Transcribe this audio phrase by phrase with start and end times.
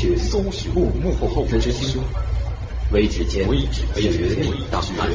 [0.00, 2.02] 相，搜寻搜寻幕幕后真凶，
[2.90, 5.10] 微指尖绝密档案。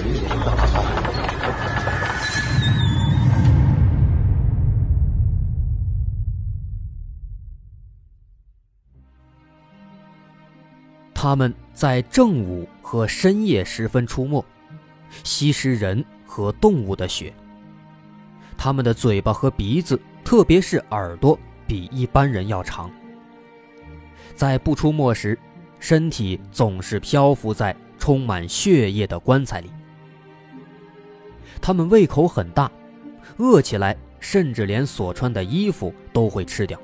[11.15, 14.45] 他们在正午和深夜时分出没，
[15.23, 17.34] 吸食人和动物的血。
[18.55, 22.91] 他们的嘴巴和鼻子，特别是耳朵，比一般人要长。
[24.35, 25.38] 在不出没时，
[25.80, 29.71] 身体总是漂浮在充满血液的棺材里。
[31.62, 32.71] 他们胃口很大，
[33.37, 36.79] 饿起来甚至连所穿的衣服都会吃掉。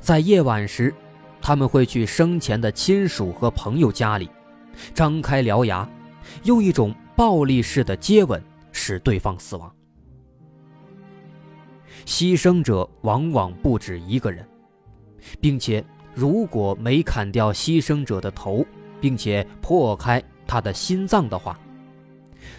[0.00, 0.92] 在夜晚时。
[1.38, 4.28] 他们会去生前的亲属和朋友家里，
[4.92, 5.88] 张开獠牙，
[6.42, 8.42] 用一种暴力式的接吻
[8.72, 9.72] 使对方死亡。
[12.04, 14.44] 牺牲者往往不止一个人，
[15.40, 18.64] 并且如果没砍掉牺牲者的头，
[19.00, 21.58] 并且破开他的心脏的话，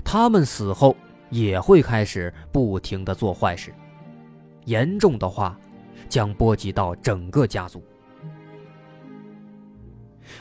[0.03, 0.95] 他们死后
[1.29, 3.73] 也会开始不停的做坏事，
[4.65, 5.57] 严重的话，
[6.07, 7.83] 将波及到整个家族。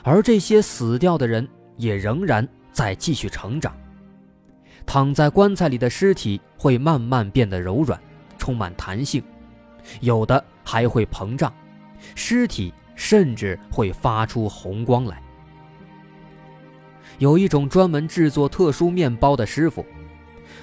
[0.02, 3.74] 而这些死掉的人也仍然在继续成长。
[4.84, 8.00] 躺在棺材里的尸体会慢慢变得柔软，
[8.38, 9.20] 充满弹性，
[10.00, 11.52] 有的还会膨胀，
[12.14, 15.22] 尸体甚至会发出红光来。
[17.18, 19.84] 有一种专门制作特殊面包的师傅，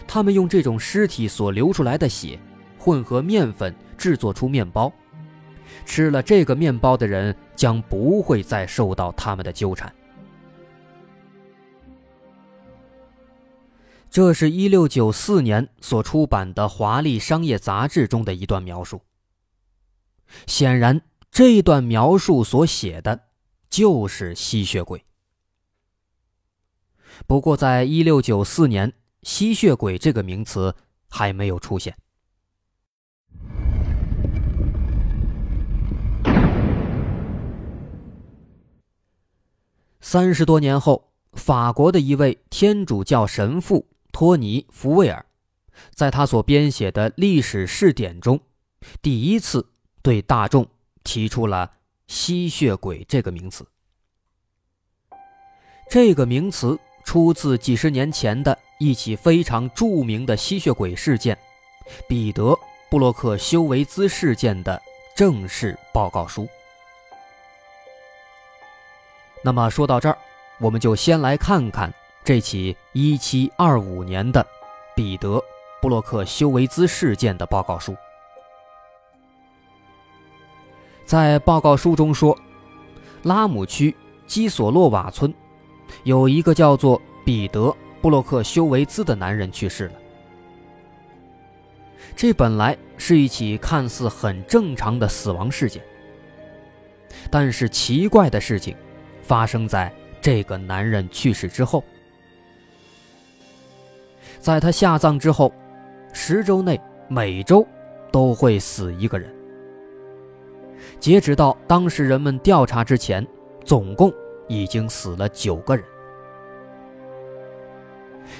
[0.07, 2.39] 他们用这种尸体所流出来的血，
[2.77, 4.91] 混合面粉制作出面包。
[5.85, 9.91] 吃了这个面包的人将不会再受到他们的纠缠。
[14.11, 19.01] 这是一六九四年所出版的《华丽商业杂志》中的一段描述。
[20.45, 21.01] 显然，
[21.33, 23.29] 这一段描述所写的
[23.67, 25.03] 就是吸血鬼。
[27.25, 30.75] 不过，在一六九四年，吸血鬼这个名词
[31.09, 31.97] 还没有出现。
[39.99, 45.25] 三十多年后，法国的一位天主教神父托尼·福威尔，
[45.95, 48.39] 在他所编写的历史试点中，
[49.01, 49.71] 第一次
[50.03, 50.67] 对大众
[51.03, 51.71] 提出了
[52.07, 53.65] “吸血鬼”这个名词。
[55.89, 61.37] 这个名词出自几十年前的一起非常著名的吸血鬼事件——
[62.07, 62.43] 彼得·
[62.89, 64.81] 布洛克修维兹事件的
[65.15, 66.47] 正式报告书。
[69.43, 70.17] 那么说到这儿，
[70.59, 71.93] 我们就先来看看
[72.23, 74.45] 这起1725年的
[74.95, 75.37] 彼得·
[75.81, 77.95] 布洛克修维兹事件的报告书。
[81.05, 82.37] 在报告书中说，
[83.23, 85.33] 拉姆区基索洛瓦村
[86.03, 87.67] 有一个叫做彼得·
[88.01, 89.93] 布洛克修维兹的男人去世了。
[92.15, 95.81] 这本来是一起看似很正常的死亡事件，
[97.29, 98.75] 但是奇怪的事情。
[99.25, 99.89] 发生在
[100.19, 101.81] 这个男人去世之后，
[104.37, 105.49] 在他下葬之后，
[106.11, 106.77] 十周内
[107.07, 107.65] 每周
[108.11, 109.33] 都会死一个人。
[111.03, 113.27] 截止到当时人们调查之前，
[113.65, 114.09] 总共
[114.47, 115.83] 已经死了九个人。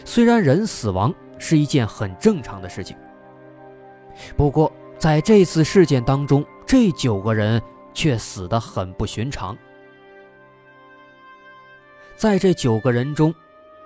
[0.06, 2.96] 虽然人死亡是一件很正常的事情，
[4.38, 7.62] 不过在这次事件当中，这九个人
[7.94, 9.58] 却死得很不寻常。
[12.16, 13.36] 在这九个人中，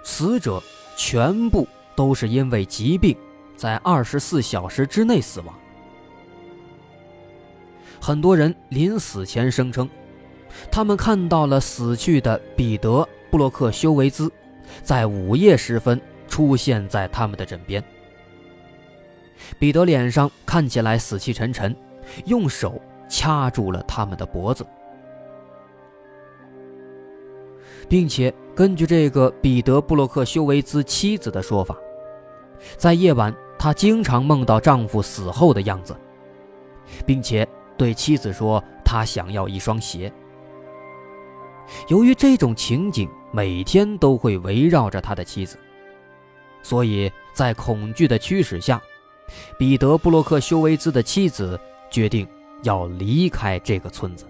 [0.04, 0.62] 死者
[0.96, 3.18] 全部都是因为疾病，
[3.56, 5.56] 在二十四小时之内死亡。
[8.02, 9.90] 很多人临死前声称，
[10.72, 14.32] 他们看到了死去的彼得·布洛克修维兹，
[14.84, 17.84] 在午夜时分出现在他们的枕边。
[19.60, 21.76] 彼得脸上看起来死气沉沉，
[22.26, 24.66] 用手掐住了他们的脖子。
[27.90, 31.78] 并且根据这个彼得·布洛克修维兹妻子的说法，
[32.76, 35.96] 在夜晚，她经常梦到丈夫死后的样子，
[37.06, 37.48] 并且
[37.78, 40.12] 对妻子说他想要一双鞋。
[41.88, 45.58] 由于这种情景每天都会围绕着他的妻子，
[46.64, 48.82] 所以在恐惧的驱使下，
[49.60, 51.60] 彼得·布洛克修维兹的妻子
[51.92, 52.26] 决定
[52.64, 54.26] 要离开这个村子。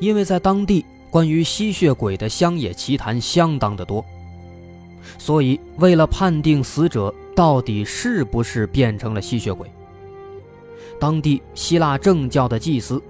[0.00, 4.02] 因为在当地关于吸血鬼的乡野奇谈相当的多，
[5.18, 9.70] 所以为了判定死者到底是不是变成了吸血鬼，
[11.00, 13.02] 当地希腊正教的祭司，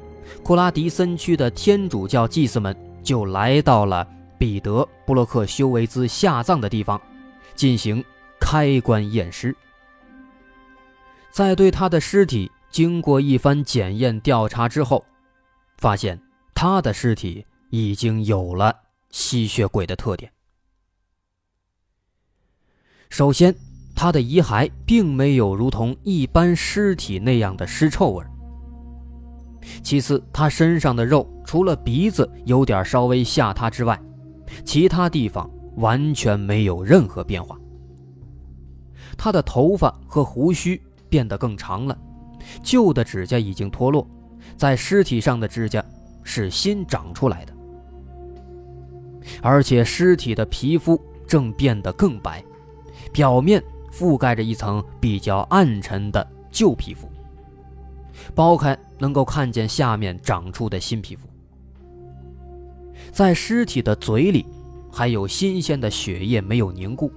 [0.45, 4.07] 库拉迪森区的天主教祭司们就来到了
[4.39, 7.01] 彼得·布洛克修维兹下葬的地方，
[7.57, 8.03] 进行
[8.41, 9.55] 开棺验尸。
[11.33, 15.05] 在对他的尸体经过一番检验调查之后，
[15.79, 16.23] 发现
[16.55, 18.75] 他的尸体已经有了
[19.11, 20.33] 吸血鬼的特点。
[23.09, 23.53] 首先，
[24.01, 28.25] 他的遗骸并没有如同一般尸体那样的尸臭味。
[29.83, 34.01] 其次，他身上的肉除了鼻子有点稍微下塌之外，
[34.65, 37.59] 其他地方完全没有任何变化。
[39.19, 40.81] 他的头发和胡须
[41.11, 41.95] 变得更长了，
[42.63, 44.09] 旧的指甲已经脱落，
[44.57, 45.85] 在尸体上的指甲
[46.23, 47.53] 是新长出来的，
[49.43, 52.43] 而且尸体的皮肤正变得更白。
[53.13, 53.63] 表面
[53.93, 57.09] 覆盖着一层比较暗沉的旧皮肤，
[58.35, 61.29] 剥开能够看见下面长出的新皮肤。
[63.11, 64.47] 在尸体的嘴里，
[64.93, 67.13] 还有新鲜的血液没有凝固，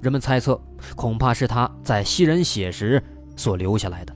[0.00, 0.60] 人们猜测
[0.94, 3.02] 恐怕是他在吸人血时
[3.36, 4.14] 所留下来的。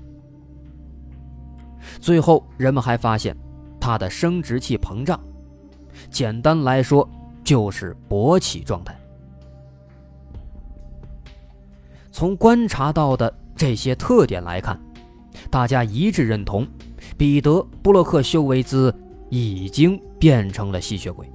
[2.01, 3.37] 最后，人们还发现
[3.81, 5.19] 他的生殖器膨胀，
[6.11, 7.09] 简单来说
[7.43, 8.97] 就是勃起状态。
[12.13, 14.79] 从观察到的这些特点来看，
[15.51, 16.69] 大家一致认同，
[17.17, 18.95] 彼得·布洛克修维兹
[19.31, 21.27] 已经变成了吸血鬼。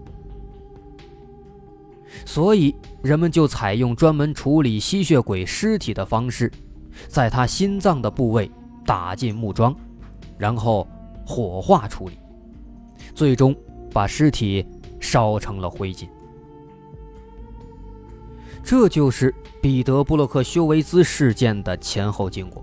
[2.26, 6.52] 所以，人们就采用专门处理吸血鬼尸体的方式，
[7.08, 8.50] 在他心脏的部位
[8.86, 9.76] 打进木桩，
[10.38, 10.88] 然后
[11.26, 12.18] 火化处理，
[13.16, 13.56] 最终
[13.92, 14.66] 把尸体
[15.00, 16.08] 烧成了灰烬。
[18.68, 22.62] 这就是彼得·布洛克修维兹事件的前后经过。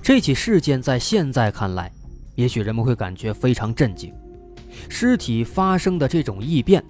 [0.00, 1.92] 这起事件在现在看来，
[2.36, 4.10] 也许人们会感觉非常震惊。
[4.88, 6.82] 尸体发生的这种异变，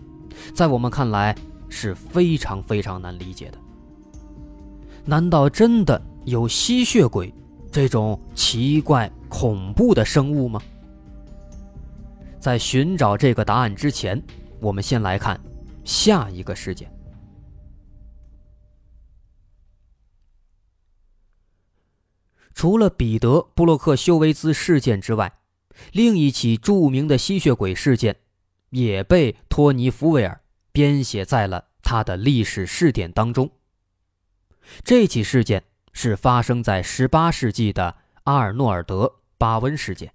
[0.55, 1.35] 在我们看来
[1.69, 3.59] 是非常非常难理解的。
[5.05, 7.35] 难道真的有吸血鬼
[7.73, 10.63] 这种奇怪恐怖的生物吗？
[12.39, 14.23] 在寻找这个答案之前，
[14.61, 15.37] 我们先来看
[15.83, 16.89] 下一个事件。
[22.56, 25.31] 除了彼得·布洛克修维兹事件之外，
[25.93, 28.17] 另一起著名的吸血鬼事件
[28.70, 30.41] 也被托尼·福维尔
[30.73, 33.50] 编写在了他的历史试点当中。
[34.82, 35.62] 这起事件
[35.93, 37.94] 是发生在18世纪的
[38.25, 39.05] 阿尔诺尔德·
[39.37, 40.11] 巴温事件。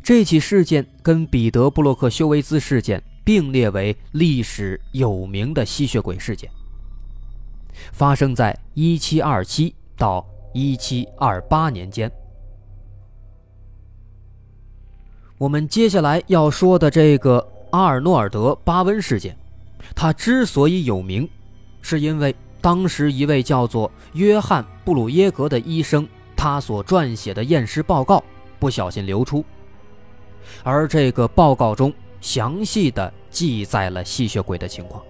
[0.00, 6.48] 这起事件跟彼得·布洛克修维兹事件并列为历史有名的吸血鬼事件，
[7.92, 9.72] 发生在1727。
[9.96, 12.10] 到一七二八年间，
[15.38, 19.36] 我们接下来要说的这个阿尔诺尔德·巴温事件，
[19.94, 21.28] 它之所以有名，
[21.82, 28.22] 是因为当时一位叫做约翰·布鲁耶格的医生，他所撰写的验尸报告
[28.58, 29.44] 不小心流出，
[30.62, 35.02] 而这个报告中详细的记载了吸血鬼的情况。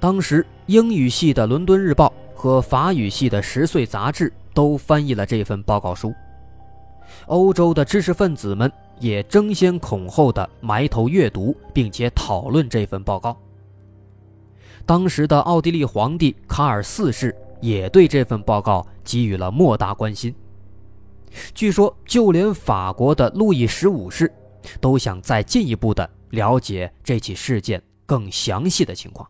[0.00, 6.14] 当时，英语系的《伦敦日报》和法语系的《十岁》杂志都翻译了这份报告书。
[7.26, 13.36] 欧洲的知识分子们也争先恐后的埋头阅读，并且讨论这份报告。
[14.86, 20.32] 当时的奥地利皇帝卡尔四世也对这份报告给予了莫大关心。
[21.52, 24.32] 据说，就连法国的路易十五世
[24.80, 29.28] 都想再进一步的了解这起事件更详细的情况。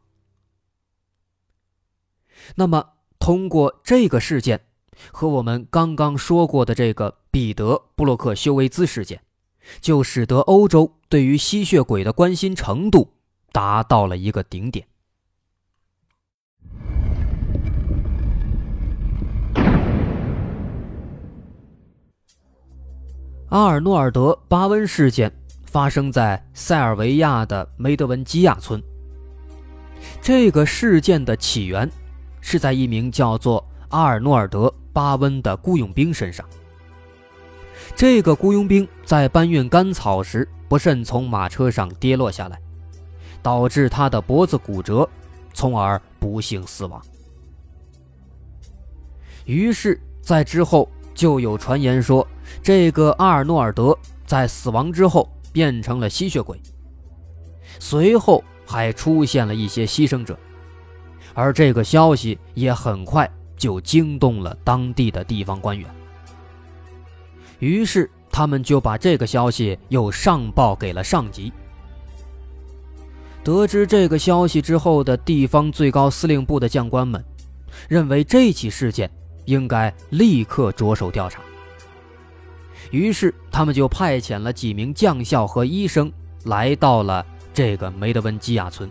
[2.57, 4.61] 那么，通过这个事件
[5.12, 9.21] 和我们刚刚说过的这个彼得·布洛克修维兹事件，
[9.81, 13.12] 就使得欧洲对于吸血鬼的关心程度
[13.52, 14.87] 达到了一个顶点。
[23.50, 25.33] 阿尔诺尔德·巴温事件
[25.64, 28.83] 发生在塞尔维亚的梅德文基亚村。
[30.21, 31.90] 这个事件的起源。
[32.40, 36.45] 是在一名叫做阿尔诺尔德·巴温的雇佣兵身上。
[37.97, 42.61] 这个雇佣兵在搬运干草时不慎从马车上跌落下来，
[43.42, 45.09] 导致他的脖子骨折，
[45.54, 47.00] 从而不幸死亡。
[49.45, 52.26] 于是，在之后就有传言说，
[52.62, 56.61] 这个阿尔诺尔德在死亡之后变成了吸血鬼。
[57.80, 60.38] 随后还出现了一些牺牲者。
[61.38, 65.88] 而这个消息也很快就惊动了当地的地方官员。
[67.61, 71.52] 于是，他们就把这个消息又上报给了上级。
[73.45, 77.25] 得知这个消息之后的地方最高司令部的将官们，
[77.88, 79.09] 认为这起事件
[79.45, 81.40] 应该立刻着手调查。
[82.90, 86.12] 于是，他们就派遣了几名将校和医生
[86.47, 88.90] 来到了这个梅德温基亚村。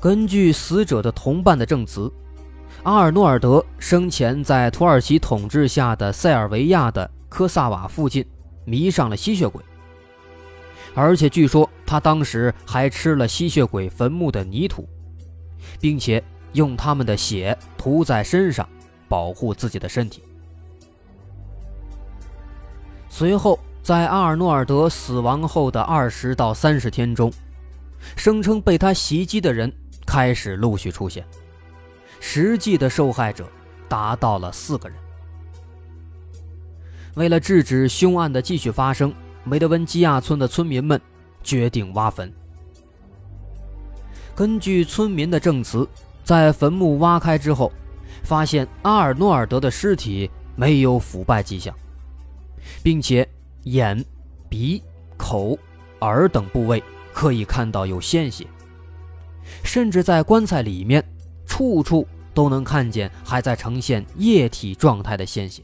[0.00, 2.10] 根据死者的同伴的证词，
[2.84, 8.24] 阿尔诺尔德生前在土耳其统治下的塞尔维亚的科萨瓦附近
[8.64, 9.62] 迷上了吸血鬼，
[10.94, 14.88] 而且据说他当时还吃了吸血鬼坟墓的泥土，
[15.80, 18.68] 并且用他们的血涂在身上。
[19.10, 20.22] 保护自己的身体。
[23.08, 27.32] 随后，在阿尔诺尔德死亡后的二十到三十天中，
[28.16, 29.72] 声称被他袭击的人
[30.08, 31.22] 开始陆续出现，
[32.18, 33.46] 实际的受害者
[33.90, 34.96] 达到了四个人。
[37.12, 39.12] 为了制止凶案的继续发生，
[39.44, 40.98] 梅德温基亚村的村民们
[41.42, 42.32] 决定挖坟。
[44.34, 45.86] 根据村民的证词，
[46.24, 47.70] 在坟墓挖开之后。
[48.24, 51.74] 发现阿尔诺尔德的尸体没有腐败迹象，
[52.82, 53.26] 并且
[53.62, 54.04] 眼、
[54.50, 54.82] 鼻、
[55.16, 55.56] 口、
[56.00, 58.46] 耳等部位可以看到有鲜血，
[59.68, 61.04] 甚至在棺材里面，
[61.46, 65.62] 处处都能看见还在呈现液体状态的鲜血。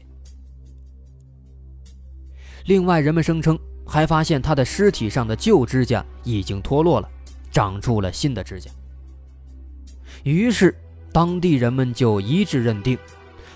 [2.65, 7.09] 另外，人们声称还发现他的尸体上的旧指甲已经脱落了，
[7.51, 8.69] 长出了新的指甲。
[10.23, 10.73] 于是。
[11.11, 12.97] 当地人们就一致认定，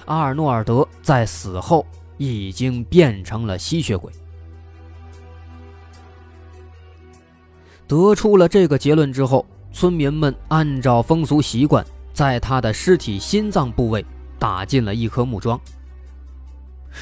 [0.05, 1.85] 阿尔诺尔德在死后
[2.17, 4.09] 已经变成了吸血鬼。
[7.85, 14.05] 得出了这个结论之后，村民们按照风俗习惯，在他的尸体心脏部位
[14.37, 15.59] 打进了一颗木桩。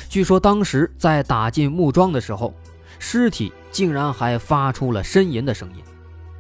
[0.10, 2.54] 据说当时在打进木桩的时候，
[3.00, 5.82] 尸体竟然还发出了呻吟的声音，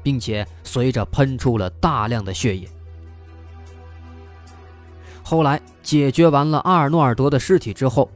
[0.03, 2.67] 并且随着喷出了大量的血液。
[5.23, 8.09] 后来解决完了阿尔诺尔德的尸体之后，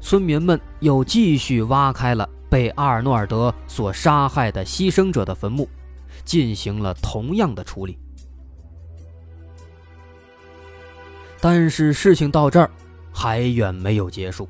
[0.00, 5.68] 村民们又继续挖开了被阿尔诺尔德所杀害的牺牲者的坟墓，
[6.24, 7.98] 进行了同样的处理。
[11.40, 12.70] 但是事情到这儿
[13.12, 14.48] 还远没有结束。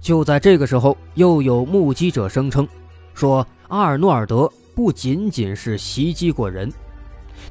[0.00, 2.66] 就在这个时候，又有目击者声称，
[3.14, 6.72] 说阿尔诺尔德不仅仅是袭击过人，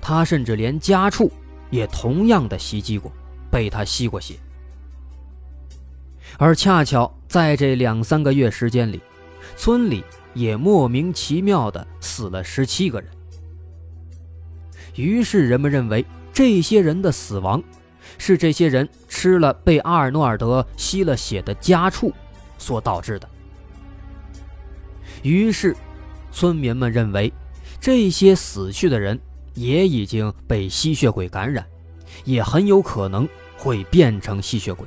[0.01, 1.31] 他甚至连家畜
[1.69, 3.11] 也同样的袭击过。
[3.51, 4.35] 被他吸过血，
[6.37, 9.01] 而恰巧在这两三个月时间里，
[9.57, 10.03] 村里
[10.33, 13.09] 也莫名其妙的死了十七个人。
[14.95, 17.63] 于是人们认为这些人的死亡
[18.17, 22.13] 是这些人吃了被阿尔诺尔德吸了血的家畜
[22.57, 23.29] 所导致的。
[25.23, 25.75] 于是，
[26.31, 27.31] 村民们认为
[27.79, 29.19] 这些死去的人
[29.53, 31.65] 也已经被吸血鬼感染。
[32.25, 34.85] 也很有可能会变成吸血鬼。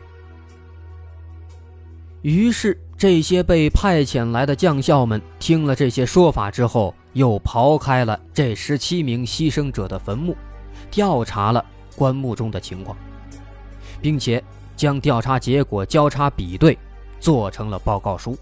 [2.22, 10.36] 于是，这些被派遣来的将校们听了这些说法之后，又刨开了这十七名牺牲者的坟墓，
[10.88, 11.66] 调查了
[11.96, 12.96] 棺木中的情况，
[14.00, 14.40] 并且
[14.76, 16.78] 将调查结果交叉比对，
[17.18, 18.38] 做成了报告书。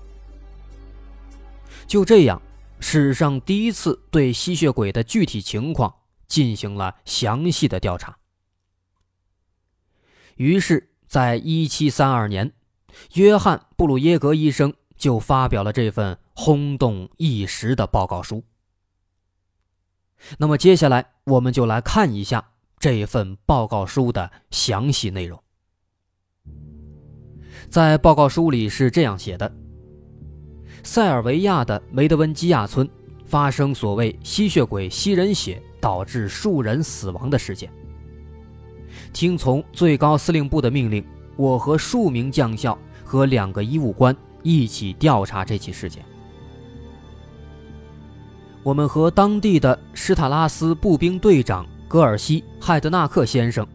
[1.87, 2.43] 就这样，
[2.81, 5.91] 史上第一次对吸血鬼的具体情况
[6.29, 8.15] 进行了详细的调查。
[10.37, 12.53] 于是，在一七三二年，
[13.15, 18.45] 约翰·布鲁耶格医生就发表了这份轰动一时的报告书。
[20.39, 25.43] 那么，接下来我们就来看一下这份报告书的详细内容。
[27.69, 29.51] 在报告书里是这样写的：
[30.83, 32.89] 塞尔维亚的梅德温基亚村
[33.25, 37.71] 发生所谓吸血鬼吸人血导致数人死亡的事件。
[39.13, 41.05] 听从最高司令部的命令，
[41.41, 46.05] 我和数名将校和两个医务官一起调查这起事件。
[48.63, 53.67] 我们和当地的施塔拉斯步兵队长格尔西·海德纳克先生，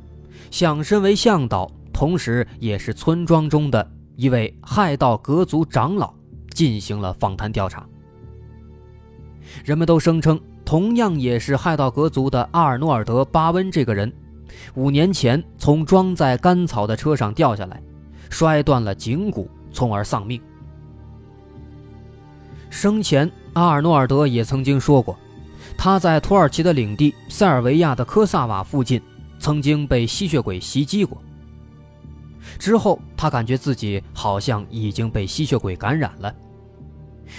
[0.51, 6.13] 想身为向导，同时也是村庄中的一位害道格族长老
[6.51, 7.84] 进行了访谈调查。
[9.63, 14.13] 人们都声称，同样也是害道格族的阿尔诺尔德·巴温这个人。
[14.75, 17.81] 五年前，从装载干草的车上掉下来，
[18.29, 20.41] 摔断了颈骨，从而丧命。
[22.69, 25.17] 生前，阿尔诺尔德也曾经说过，
[25.77, 29.01] 他在土耳其的领地塞尔维亚的科萨瓦附近，
[29.39, 31.21] 曾经被吸血鬼袭击过。
[32.59, 36.33] 之后，他感觉自己好像已经被吸血鬼感染了，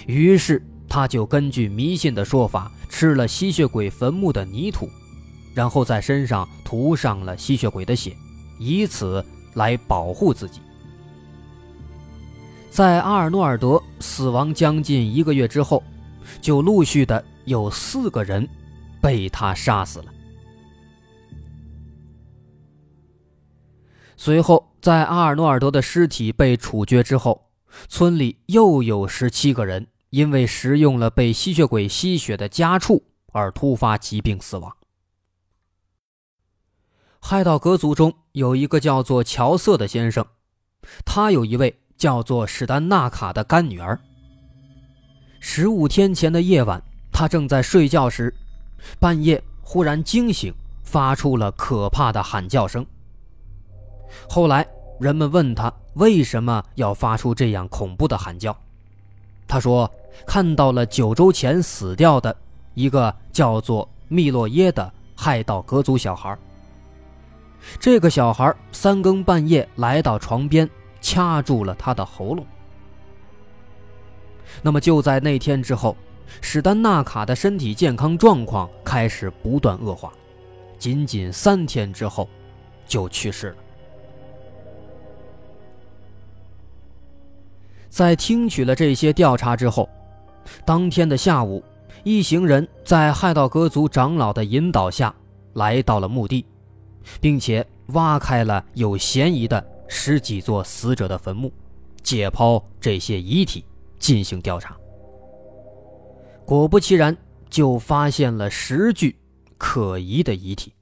[0.07, 4.89] 于是他就根据迷信的说法，吃了吸血鬼坟墓的泥土，
[5.57, 8.15] 然后在身上涂上了吸血鬼的血，
[8.59, 10.61] 以此来保护自己。
[12.71, 15.83] 在阿尔诺尔德死亡将近一个月之后，
[16.43, 18.47] 就陆续的有四个人
[19.01, 20.13] 被他杀死了。
[24.19, 27.49] 随后，在阿尔诺尔德的尸体被处决之后，
[27.89, 34.71] 村里又有十七个人因为食用了被吸血鬼吸血的家畜而突发疾病死亡。
[37.29, 40.25] 海盗格族中有一个叫做乔瑟的先生，
[41.05, 43.99] 他有一位叫做史丹纳卡的干女儿。
[45.41, 46.81] 十五天前的夜晚，
[47.11, 48.33] 他正在睡觉时，
[49.01, 50.55] 半夜忽然惊醒，
[50.85, 52.87] 发出了可怕的喊叫声。
[54.29, 54.65] 后来，
[55.01, 58.57] 人们问他为什么要发出这样恐怖的喊叫，
[59.49, 59.91] 他说
[60.29, 62.37] 看到了九周前死掉的
[62.75, 66.39] 一个叫做密洛耶的海盗格族小孩。
[67.79, 70.69] 这个小孩三更半夜来到床边，
[71.01, 72.47] 掐住了他的喉咙。
[74.63, 75.97] 那么就在那天之后，
[76.41, 80.13] 史丹纳卡的身体健康状况开始不断恶化，
[80.79, 82.29] 仅仅三天之后，
[82.87, 83.57] 就去世了。
[87.89, 89.89] 在听取了这些调查之后，
[90.65, 91.63] 当天的下午，
[92.05, 95.15] 一行人在海盗格族长老的引导下
[95.55, 96.45] 来到了墓地，
[97.21, 101.53] 并且挖开了有嫌疑的十几座死者的坟墓，
[102.03, 103.65] 解剖这些遗体
[103.99, 104.77] 进行调查。
[106.45, 107.17] 果不其然，
[107.51, 109.17] 就发现了十具
[109.59, 110.73] 可疑的遗体。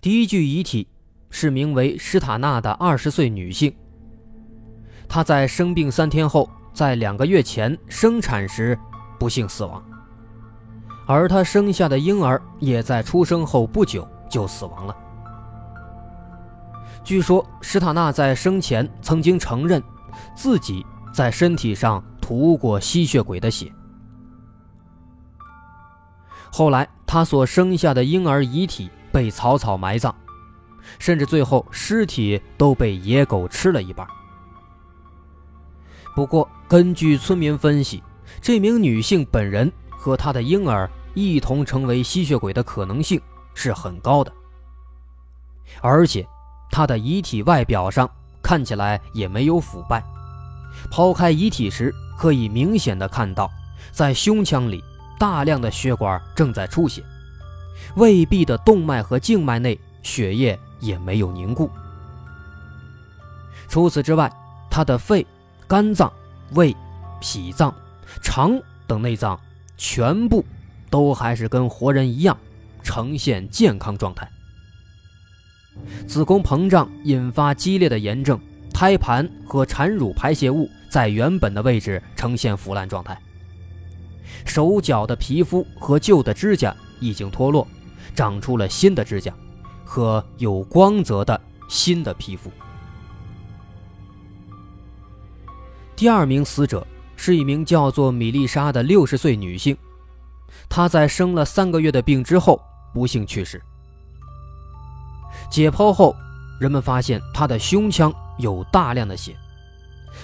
[0.00, 0.86] 第一具遗体
[1.30, 3.74] 是名为施塔纳的二十岁女性。
[5.08, 8.78] 她在生病三天后，在两个月前生产时
[9.18, 9.82] 不幸死亡，
[11.06, 14.94] 而她生下的婴儿也在出生后不久就死亡了。
[17.02, 19.82] 据说施塔纳在生前曾经承认
[20.34, 20.84] 自己
[21.14, 23.72] 在身体上涂过吸血鬼的血。
[26.52, 28.90] 后来，她所生下的婴儿遗体。
[29.12, 30.14] 被草草埋葬，
[30.98, 34.06] 甚至最后尸体都被野狗吃了一半。
[36.14, 38.02] 不过，根据村民分析，
[38.42, 43.20] 这名女性本人和她的婴儿一同成为吸血鬼的可能性
[43.54, 44.32] 是很高的。
[45.80, 46.26] 而且，
[46.70, 48.10] 她的遗体外表上
[48.42, 50.02] 看起来也没有腐败，
[50.90, 53.48] 抛开遗体时可以明显的看到，
[53.92, 54.82] 在胸腔里
[55.20, 57.02] 大量的血管正在出血。
[57.94, 61.70] 胃壁的动脉和静脉内血液也没有凝固。
[63.68, 64.32] 除此之外，
[64.68, 65.24] 他的肺、
[65.68, 66.12] 肝脏、
[66.54, 66.74] 胃、
[67.20, 67.74] 脾脏、
[68.22, 69.38] 肠等内脏
[69.76, 70.44] 全部
[70.90, 72.36] 都还是跟活人一样，
[72.82, 74.28] 呈现健康状态。
[76.06, 78.40] 子宫膨胀引发激烈的炎症，
[78.72, 83.18] 胎盘和产乳排泄物在原本的位置呈现腐烂状态。
[84.44, 87.66] 手脚的皮肤和旧的指甲已经脱落。
[88.14, 89.34] 长出了新的指甲，
[89.84, 92.50] 和有光泽的新的皮肤。
[95.96, 99.74] 第二名死者是一名叫做米丽莎的六十岁女性，
[100.68, 102.60] 她在生了三个月的病之后
[102.92, 103.60] 不幸去世。
[105.50, 106.14] 解剖后，
[106.60, 109.34] 人们发现她的胸腔有大量的血，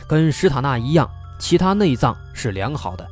[0.06, 1.08] 跟史塔纳一样，
[1.38, 3.08] 其他内脏是良好的。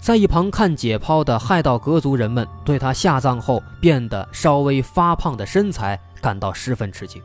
[0.00, 7.20] 在一旁看解剖的海盗格族人们对他下葬后变得稍微发胖的身材感到十分吃惊，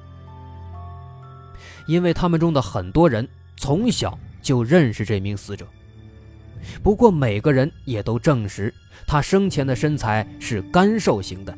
[1.85, 3.27] 因为他们中的很多人
[3.61, 5.67] 从小就认识这名死者。
[6.81, 8.73] 不过，每个人也都证实
[9.05, 11.55] 他生前的身材是干瘦型的，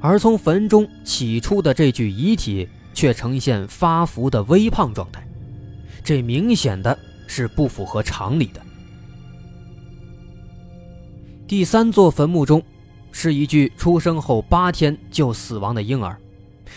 [0.00, 5.26] 而从坟中起出的这具遗体却呈现发福的微胖状态，
[6.04, 8.60] 这明显的是不符合常理的。
[11.48, 12.62] 第三座坟墓中，
[13.10, 16.16] 是一具出生后八天就死亡的婴儿，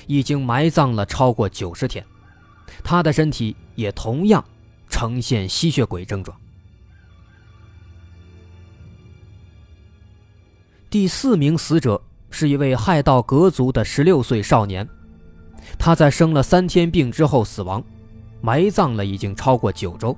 [0.08, 2.04] 已经埋葬了超过九十天，
[2.84, 4.44] 他的身体也同样
[4.90, 6.38] 呈现吸血鬼症状。
[10.90, 12.00] 第四名死者
[12.30, 14.88] 是一位海盗格族的十六岁少年，
[15.80, 17.84] 他在生了三天病之后死亡，
[18.42, 20.16] 埋葬了已经超过九周。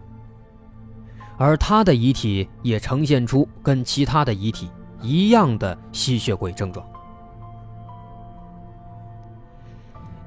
[1.38, 4.69] 而他的遗体也呈现出跟其他的遗体
[5.01, 6.86] 一样的吸血鬼症状。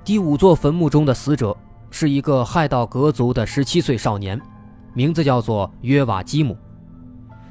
[0.05, 1.55] 第五座坟墓中的死者
[1.91, 4.41] 是一个亥道格族的十七岁少年，
[4.95, 6.57] 名字叫做约瓦基姆。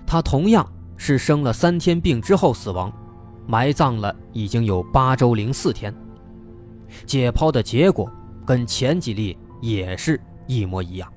[0.06, 2.91] 他同样是生了三天病之后死亡，
[3.45, 5.93] 埋葬了已经有八周零四天。
[7.06, 8.10] 解剖的结果
[8.45, 11.12] 跟前几例也是一模一样。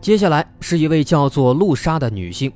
[0.00, 2.52] 接下来是一位叫做露莎的女性，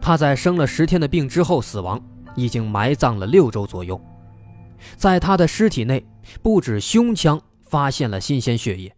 [0.00, 2.00] 她在生了十天的病之后死亡，
[2.34, 4.00] 已经埋葬了六周左右。
[4.96, 6.04] 在她的尸体内，
[6.42, 8.96] 不止胸腔发现了新鲜血液，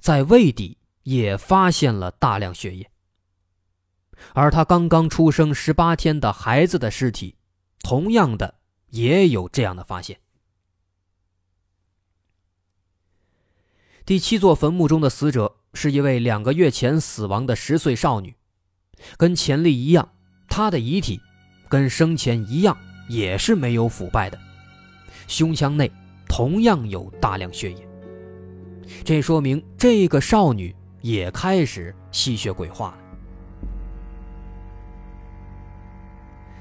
[0.00, 2.90] 在胃底也发现了大量血液。
[4.32, 7.36] 而他刚刚出生十八天的孩子的尸体，
[7.80, 8.56] 同样的
[8.90, 10.18] 也有这样的发现。
[14.04, 15.56] 第七座坟墓中的死者。
[15.78, 18.34] 是一位两个月前死亡的十岁少女，
[19.18, 20.08] 跟钱丽一样，
[20.48, 21.20] 她的遗体
[21.68, 22.74] 跟生前一样，
[23.10, 24.40] 也是没有腐败的，
[25.28, 25.92] 胸腔内
[26.28, 27.88] 同样有大量血液。
[29.04, 32.96] 这说明这个少女也开始吸血鬼化。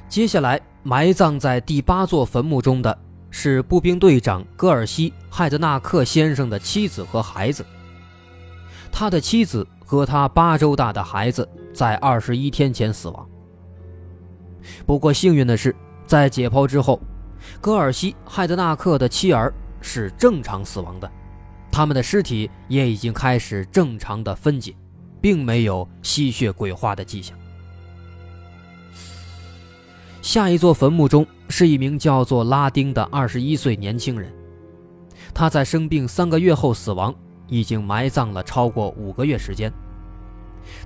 [0.08, 2.98] 接下来埋葬在第八座坟墓中的
[3.30, 7.66] 是步兵队长戈尔西·汉德纳克先生的妻子和孩子。
[8.92, 13.28] 他的妻子和他八周大的孩子在二十一天前死亡。
[14.86, 15.76] 不过幸运的是，
[16.08, 17.00] 在解剖之后，
[17.62, 21.12] 戈尔西·汉德纳克的妻儿是正常死亡的，
[21.72, 24.76] 他们的尸体也已经开始正常的分解，
[25.22, 27.38] 并没有吸血鬼化的迹象。
[30.22, 34.32] 下一座坟墓中是一名叫做拉丁的二十一岁年轻人，
[35.34, 37.14] 他在生病三个月后死亡。
[37.48, 39.72] 已经埋葬了超过五个月时间，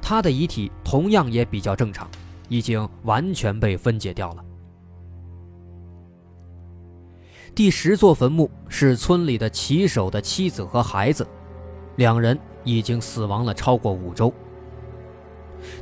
[0.02, 2.06] 他的遗体同样也比较正常，
[2.50, 4.44] 已经完全被分解掉了。
[7.56, 11.28] 第十座坟墓是村里的骑手的妻子和孩子，
[11.98, 14.34] 两人已经死亡了超过五周。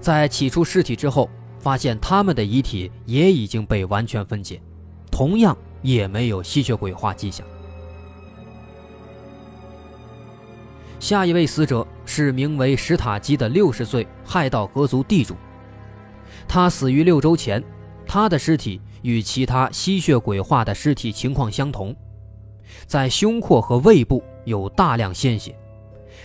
[0.02, 4.62] 在起出尸体之后，发现他们的遗体也已经被完全分解，
[5.12, 7.46] 同样也没有吸血鬼化迹象。
[11.00, 15.36] 下一位死者是名为史塔基的六十岁亥道格族地主，
[16.48, 17.64] 他死于六周前，
[18.08, 21.96] 他的尸体与其他吸血鬼化的尸体情况相同，
[22.86, 25.58] 在胸廓和胃部有大量鲜血，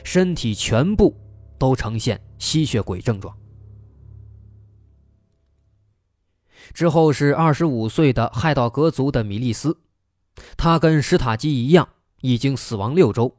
[0.05, 1.17] 身体全部
[1.59, 3.37] 都呈现吸血鬼症状。
[6.73, 9.79] 之后是二十五岁的亥道格族的米利斯，
[10.57, 11.89] 他跟史塔基一样，
[12.21, 13.37] 已经死亡六周，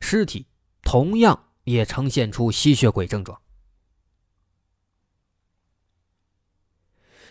[0.00, 0.46] 尸体。
[0.82, 3.36] 同样也呈现出吸血鬼症状。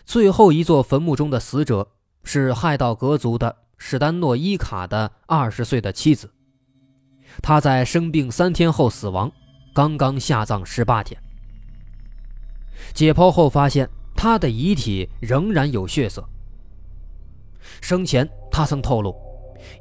[0.06, 1.88] 最后一座坟墓中的死者
[2.24, 6.32] 是亥道格族的史丹诺伊卡的二十岁的妻子，
[7.42, 9.32] 他在生病三天后死亡，
[9.74, 11.20] 刚刚下葬十八天。
[12.94, 16.24] 解剖后发现，他的遗体仍然有血色。
[17.82, 19.16] 生前他曾透露，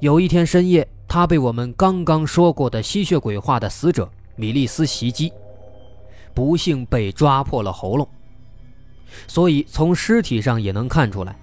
[0.00, 0.88] 有一天深夜。
[1.06, 5.32] 他被我们刚刚说过的吸血鬼化的死者米利斯袭击，
[6.34, 8.08] 不幸被抓破了喉咙，
[9.26, 11.36] 所以从尸体上也能看出来，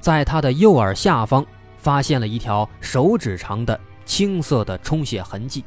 [0.00, 1.44] 在他的右耳下方
[1.78, 5.64] 发现了一条手指长的青色的充血痕迹。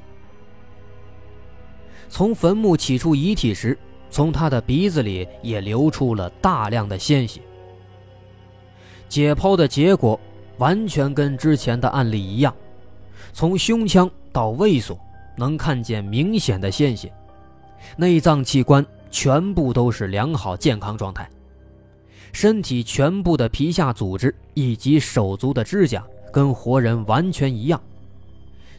[2.10, 3.78] 从坟墓取出遗体时，
[4.10, 7.42] 从他的鼻子里也流出了大量的鲜血。
[9.10, 10.20] 解剖的结果
[10.58, 12.54] 完全跟之前的案例一样。
[13.34, 15.00] 从胸腔到胃所，
[15.38, 17.12] 能看见明显的鲜血，
[17.98, 21.30] 内脏器官全部都是良好健康状态，
[22.32, 27.82] 身体全部的皮下组织以及手足的指甲跟活人完全一样，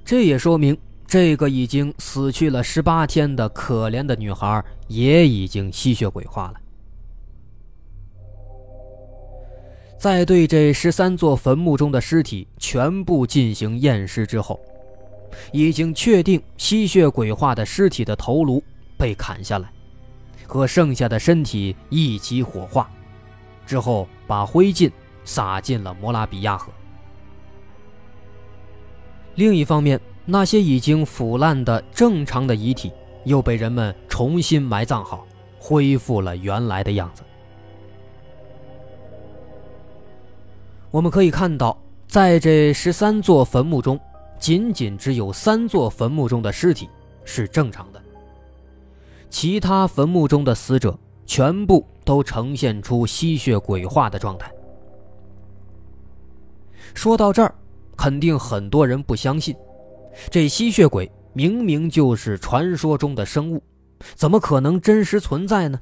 [0.04, 6.60] 这也说明这个已经死去了十八天的可怜的女孩也已经吸血鬼化了。
[9.98, 14.60] 在对这十三座坟墓中的尸体全部进行验尸之后，
[15.50, 18.62] 已经确定吸血鬼化的尸体的头颅
[18.96, 19.68] 被砍下来，
[20.46, 22.88] 和剩下的身体一起火化，
[23.68, 24.90] 之后把灰烬
[25.26, 26.72] 撒进了摩拉比亚河。
[29.34, 32.90] 另一方面，那些已经腐烂的正常的遗体
[33.24, 35.26] 又被人们重新埋葬好，
[35.60, 37.22] 恢复了原来的样子。
[40.90, 44.00] 我们可以看到，在这十三座坟墓中，
[44.38, 46.88] 仅仅只有三座坟墓中的尸体
[47.24, 48.02] 是正常的，
[49.28, 54.50] 其他坟墓中的死者全部都呈现出吸血鬼化的状态。
[56.94, 57.54] 说到这儿，
[57.96, 59.54] 肯定很多人不相信，
[60.30, 63.62] 这吸血鬼明明就是传说中的生物，
[64.16, 65.80] 怎么可能真实存在呢？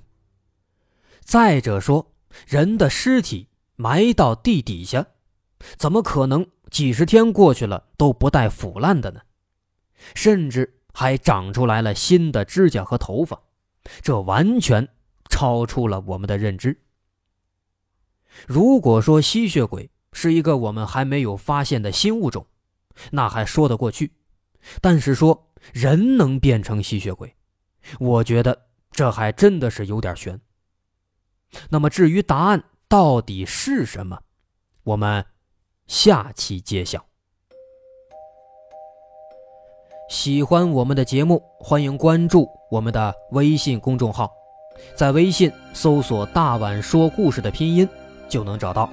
[1.20, 2.12] 再者说，
[2.46, 5.06] 人的尸体埋到地底下。
[5.78, 9.20] 怎么可能几十天过去了都不带腐烂的呢？
[10.14, 13.40] 甚至还长出来了新的指甲和头发，
[14.02, 14.86] 这完全
[15.36, 16.80] 超出了我们的认知。
[18.46, 22.46] 如果说吸血鬼是一个我们还没有发现的新物种，
[23.10, 24.06] 那还说得过去；
[24.80, 27.34] 但是说人能变成吸血鬼，
[28.00, 30.40] 我觉得这还真的是有点悬。
[31.68, 34.22] 那么至于答案到底是什么，
[34.82, 35.24] 我们。
[35.86, 37.06] 下期揭晓。
[40.10, 44.28] 喜欢我们的节目，欢迎关注我们的微信公众号，
[44.94, 47.88] 在微信搜索“大碗说故事”的拼音
[48.28, 48.88] 就能找到，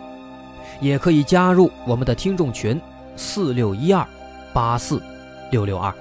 [0.82, 2.80] 也可以加入我们的听众群：
[3.16, 4.06] 四六一二
[4.54, 5.02] 八四
[5.52, 5.94] 六六二。